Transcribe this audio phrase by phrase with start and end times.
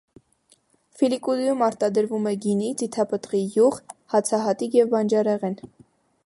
[1.01, 3.79] Ֆիլիկուդիում արտադրվում է գինի, ձիթապտղի յուղ,
[4.15, 5.59] հացահատիկ և բանջարեղեն։